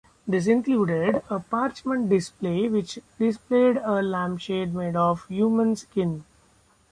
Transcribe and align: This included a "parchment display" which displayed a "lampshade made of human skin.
This 0.27 0.47
included 0.47 1.21
a 1.29 1.39
"parchment 1.39 2.09
display" 2.09 2.67
which 2.67 2.97
displayed 3.19 3.77
a 3.77 4.01
"lampshade 4.01 4.73
made 4.73 4.95
of 4.95 5.27
human 5.27 5.75
skin. 5.75 6.25